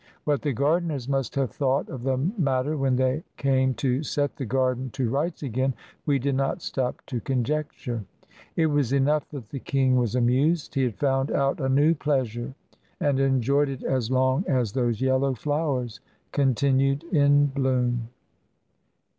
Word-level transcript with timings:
What 0.23 0.41
the 0.41 0.51
gardeners 0.51 1.07
must 1.07 1.35
have 1.35 1.51
thought 1.51 1.87
of 1.87 2.01
the 2.01 2.17
matter 2.17 2.75
when 2.75 2.95
they 2.95 3.23
came 3.37 3.75
to 3.75 4.01
set 4.01 4.35
the 4.35 4.47
garden 4.47 4.89
to 4.93 5.11
rights 5.11 5.43
again, 5.43 5.75
we 6.07 6.17
did 6.17 6.33
not 6.33 6.63
stop 6.63 7.05
to 7.05 7.19
conjecture. 7.21 8.03
It 8.55 8.65
was 8.65 8.91
enough 8.91 9.29
that 9.29 9.49
the 9.49 9.59
king 9.59 9.97
was 9.97 10.15
amused. 10.15 10.73
He 10.73 10.81
had 10.85 10.97
foimd 10.97 11.29
out 11.29 11.59
a 11.61 11.69
new 11.69 11.93
pleasure, 11.93 12.55
and 12.99 13.19
enjoyed 13.19 13.69
it 13.69 13.83
as 13.83 14.09
long 14.09 14.43
as 14.47 14.71
those 14.71 15.01
yellow 15.01 15.35
flowers 15.35 15.99
continued 16.31 17.03
in 17.13 17.45
bloom. 17.53 18.09